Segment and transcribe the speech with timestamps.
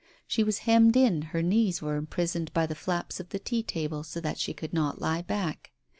[0.25, 4.01] She was hemmed in, her knees were imprisoned by the flaps of the tea table
[4.01, 5.73] so that she could not lie back.